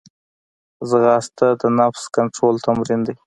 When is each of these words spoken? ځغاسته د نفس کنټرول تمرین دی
ځغاسته 0.89 1.47
د 1.61 1.63
نفس 1.79 2.03
کنټرول 2.15 2.55
تمرین 2.65 2.99
دی 3.07 3.15